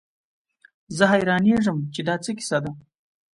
زه 0.97 1.03
حيرانېږم 1.13 1.77
چې 1.93 2.01
دا 2.07 2.15
څه 2.23 2.31
کيسه 2.37 2.57
ده. 2.63 2.71